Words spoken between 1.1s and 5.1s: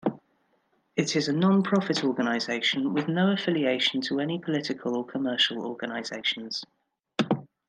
is a non-profit organisation with no affiliation to any political or